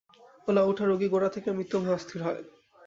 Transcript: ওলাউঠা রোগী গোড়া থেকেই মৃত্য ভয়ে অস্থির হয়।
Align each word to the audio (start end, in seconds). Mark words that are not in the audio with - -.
ওলাউঠা 0.47 0.85
রোগী 0.85 1.07
গোড়া 1.09 1.29
থেকেই 1.29 1.55
মৃত্য 1.57 1.73
ভয়ে 1.77 1.95
অস্থির 1.97 2.19
হয়। 2.23 2.41